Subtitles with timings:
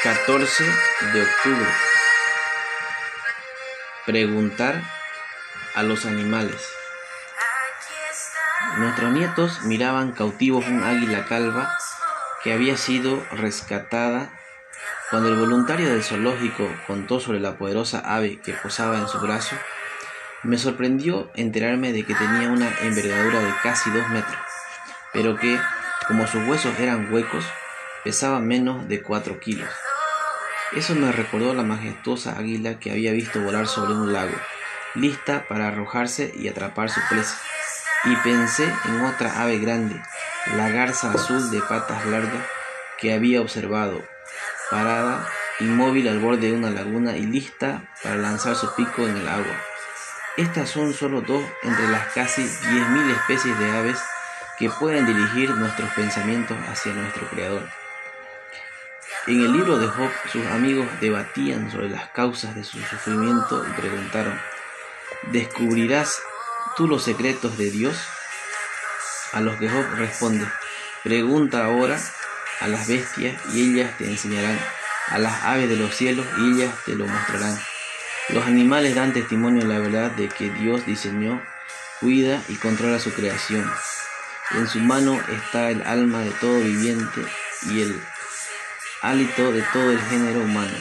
[0.00, 0.64] 14
[1.12, 1.68] de octubre.
[4.06, 4.80] Preguntar
[5.74, 6.64] a los animales.
[8.76, 11.76] Nuestros nietos miraban cautivos un águila calva
[12.44, 14.30] que había sido rescatada
[15.10, 19.56] cuando el voluntario del zoológico contó sobre la poderosa ave que posaba en su brazo.
[20.44, 24.38] Me sorprendió enterarme de que tenía una envergadura de casi dos metros,
[25.12, 25.58] pero que,
[26.06, 27.44] como sus huesos eran huecos,
[28.04, 29.68] pesaba menos de cuatro kilos.
[30.72, 34.36] Eso me recordó la majestuosa águila que había visto volar sobre un lago,
[34.94, 37.38] lista para arrojarse y atrapar su presa.
[38.04, 40.00] Y pensé en otra ave grande,
[40.56, 42.44] la garza azul de patas largas
[42.98, 44.02] que había observado,
[44.70, 45.26] parada
[45.60, 49.56] inmóvil al borde de una laguna y lista para lanzar su pico en el agua.
[50.36, 53.98] Estas son solo dos entre las casi 10.000 especies de aves
[54.58, 57.68] que pueden dirigir nuestros pensamientos hacia nuestro Creador.
[59.28, 63.78] En el libro de Job, sus amigos debatían sobre las causas de su sufrimiento y
[63.78, 64.40] preguntaron,
[65.32, 66.22] ¿descubrirás
[66.78, 67.94] tú los secretos de Dios?
[69.34, 70.46] A los que Job responde,
[71.04, 72.00] pregunta ahora
[72.60, 74.58] a las bestias y ellas te enseñarán,
[75.08, 77.58] a las aves de los cielos y ellas te lo mostrarán.
[78.30, 81.42] Los animales dan testimonio de la verdad de que Dios diseñó,
[82.00, 83.70] cuida y controla su creación.
[84.52, 87.26] En su mano está el alma de todo viviente
[87.70, 88.02] y el
[89.02, 90.76] hálito de todo el género humano.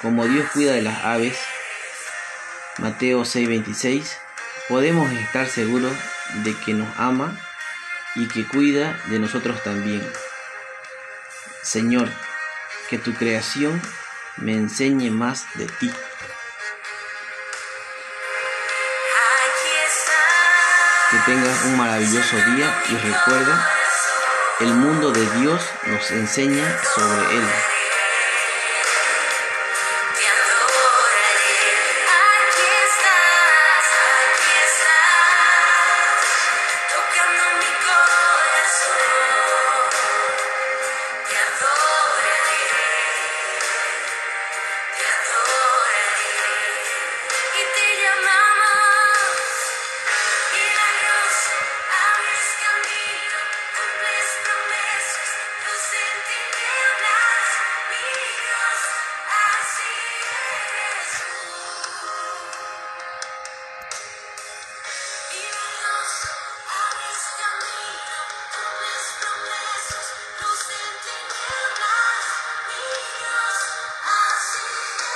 [0.00, 1.38] Como Dios cuida de las aves,
[2.78, 4.18] Mateo 6:26,
[4.68, 5.92] podemos estar seguros
[6.44, 7.36] de que nos ama
[8.14, 10.06] y que cuida de nosotros también.
[11.62, 12.08] Señor,
[12.88, 13.80] que tu creación
[14.36, 15.92] me enseñe más de ti.
[21.10, 23.75] Que tengas un maravilloso día y recuerda
[24.60, 27.75] el mundo de Dios nos enseña sobre Él.